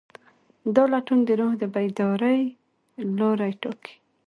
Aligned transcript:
دا 0.75 0.83
لټون 0.93 1.19
د 1.27 1.29
روح 1.39 1.53
د 1.61 1.63
بیدارۍ 1.75 2.41
لوری 3.17 3.53
ټاکي. 3.61 3.93